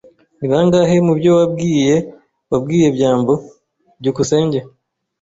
Ni 0.39 0.47
bangahe 0.51 0.95
mubyo 1.07 1.29
wambwiye 1.37 1.95
wabwiye 2.51 2.87
byambo? 2.95 3.33
byukusenge 3.99 4.59